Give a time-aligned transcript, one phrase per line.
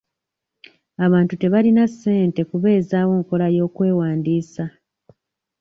[1.05, 4.65] Abantu tebalina ssente kubeezawo nkola y'okwewandiisa.